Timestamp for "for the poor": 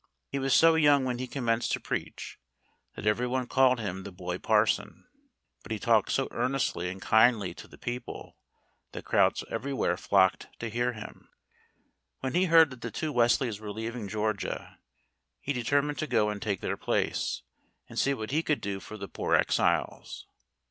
18.79-19.35